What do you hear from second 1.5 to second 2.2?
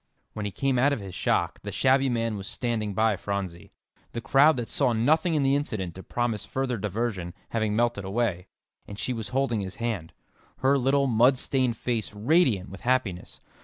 the shabby